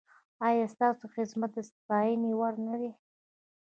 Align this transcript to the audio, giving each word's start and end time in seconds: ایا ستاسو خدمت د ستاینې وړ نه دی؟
ایا 0.47 0.65
ستاسو 0.73 1.03
خدمت 1.15 1.49
د 1.55 1.59
ستاینې 1.71 2.31
وړ 2.39 2.53
نه 2.67 2.75
دی؟ 2.81 2.91